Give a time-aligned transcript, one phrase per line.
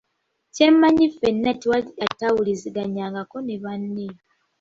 [0.55, 4.05] Kyemmanyi ffena tewali atawuliziganyangako na banne.